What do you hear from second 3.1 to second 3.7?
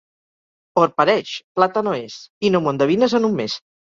en un mes.